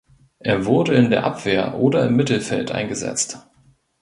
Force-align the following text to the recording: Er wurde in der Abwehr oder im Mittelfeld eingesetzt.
Er 0.39 0.65
wurde 0.65 0.95
in 0.95 1.11
der 1.11 1.25
Abwehr 1.25 1.75
oder 1.75 2.07
im 2.07 2.15
Mittelfeld 2.15 2.71
eingesetzt. 2.71 3.37